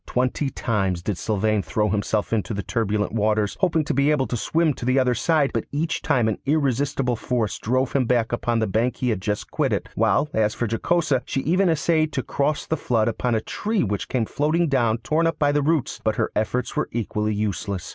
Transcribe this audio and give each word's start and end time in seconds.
Twenty 0.07 0.49
times 0.49 1.03
did 1.03 1.19
Sylvain 1.19 1.61
throw 1.61 1.89
himself 1.89 2.33
into 2.33 2.55
the 2.55 2.63
turbulent 2.63 3.11
waters, 3.13 3.55
hoping 3.59 3.83
to 3.83 3.93
be 3.93 4.09
able 4.09 4.25
to 4.25 4.35
swim 4.35 4.73
to 4.73 4.83
the 4.83 4.97
other 4.97 5.13
side, 5.13 5.51
but 5.53 5.65
each 5.71 6.01
time 6.01 6.27
an 6.27 6.39
irresistible 6.43 7.15
force 7.15 7.59
drove 7.59 7.93
him 7.93 8.05
back 8.05 8.31
upon 8.31 8.57
the 8.57 8.65
bank 8.65 8.95
he 8.95 9.09
had 9.11 9.21
just 9.21 9.51
quitted, 9.51 9.87
while, 9.93 10.27
as 10.33 10.55
for 10.55 10.65
Jocosa, 10.67 11.21
she 11.25 11.41
even 11.41 11.69
essayed 11.69 12.11
to 12.13 12.23
cross 12.23 12.65
the 12.65 12.77
flood 12.77 13.07
upon 13.09 13.35
a 13.35 13.41
tree 13.41 13.83
which 13.83 14.09
came 14.09 14.25
floating 14.25 14.67
down 14.67 14.97
torn 14.97 15.27
up 15.27 15.37
by 15.37 15.51
the 15.51 15.61
roots, 15.61 16.01
but 16.03 16.15
her 16.15 16.31
efforts 16.35 16.75
were 16.75 16.89
equally 16.91 17.35
useless. 17.35 17.87